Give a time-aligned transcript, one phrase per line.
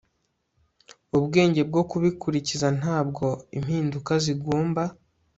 [1.17, 3.25] ubwenge bwo kubikurikiza Ntabwo
[3.57, 4.83] impinduka zigomba